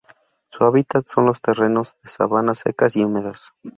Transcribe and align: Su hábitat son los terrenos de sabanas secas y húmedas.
Su 0.49 0.63
hábitat 0.63 1.05
son 1.05 1.27
los 1.27 1.43
terrenos 1.43 1.95
de 2.01 2.09
sabanas 2.09 2.57
secas 2.57 2.95
y 2.95 3.03
húmedas. 3.03 3.51